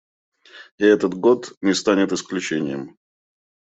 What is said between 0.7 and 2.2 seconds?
И этот год не станет